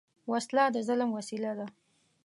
وسله 0.31 0.65
د 0.75 0.77
ظلم 0.87 1.09
وسیله 1.17 1.51
ده 1.59 1.67